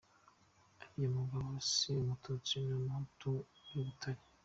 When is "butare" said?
3.85-4.21